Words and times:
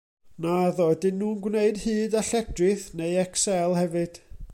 Naddo, 0.43 0.85
ydyn 0.93 1.19
nhw'n 1.19 1.43
gwneud 1.47 1.77
hyd 1.83 2.17
a 2.21 2.23
lledrith 2.31 2.87
neu 3.03 3.13
Excel 3.25 3.77
hefyd? 3.83 4.19